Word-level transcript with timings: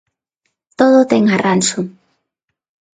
Todo 0.79 0.99
ten 1.11 1.23
arranxo. 1.35 1.79